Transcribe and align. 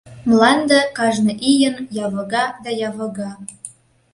Мланде 0.29 0.79
кажне 0.97 1.33
ийын 1.51 1.77
явыга 2.05 2.45
да 2.63 2.69
явыга. 2.89 3.31